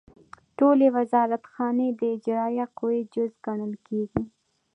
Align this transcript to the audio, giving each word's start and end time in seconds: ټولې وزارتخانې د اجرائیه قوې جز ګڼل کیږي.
ټولې 0.57 0.87
وزارتخانې 0.95 1.87
د 1.99 2.01
اجرائیه 2.15 2.65
قوې 2.77 3.01
جز 3.13 3.31
ګڼل 3.45 3.73
کیږي. 3.87 4.23